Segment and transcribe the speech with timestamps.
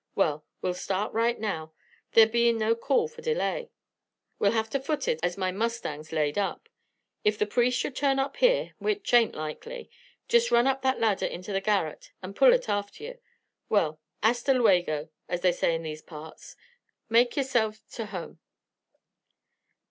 [0.15, 1.73] "Well, we'll start right now,
[2.13, 3.69] there bein' no call for delay.
[4.39, 6.67] We'll have to foot it, as my mustang's laid up.
[7.23, 9.91] If the priest should turn up here which ain't likely
[10.27, 13.19] jest run up that ladder inter the garret and pull it after yer.
[13.69, 16.55] Well, hasta luego, as they say in these parts.
[17.07, 18.39] Make yourselves ter home."